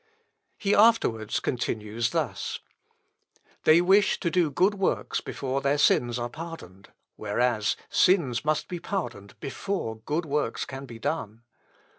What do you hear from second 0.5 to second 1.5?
He afterwards